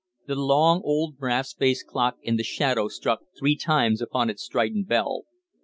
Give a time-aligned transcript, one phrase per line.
[0.25, 4.87] The long old brass faced clock in the shadow struck three times upon its strident
[4.87, 5.25] bell.